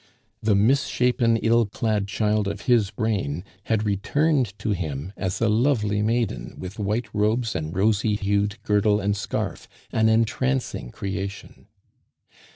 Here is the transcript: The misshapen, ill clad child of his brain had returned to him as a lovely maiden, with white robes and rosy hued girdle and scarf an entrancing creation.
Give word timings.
The 0.41 0.55
misshapen, 0.55 1.37
ill 1.43 1.67
clad 1.67 2.07
child 2.07 2.47
of 2.47 2.61
his 2.61 2.89
brain 2.89 3.43
had 3.65 3.85
returned 3.85 4.57
to 4.57 4.71
him 4.71 5.13
as 5.15 5.39
a 5.39 5.47
lovely 5.47 6.01
maiden, 6.01 6.55
with 6.57 6.79
white 6.79 7.05
robes 7.13 7.55
and 7.55 7.75
rosy 7.75 8.15
hued 8.15 8.57
girdle 8.63 8.99
and 8.99 9.15
scarf 9.15 9.67
an 9.91 10.09
entrancing 10.09 10.89
creation. 10.89 11.67